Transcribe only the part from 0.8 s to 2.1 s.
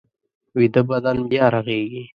بدن بیا رغېږي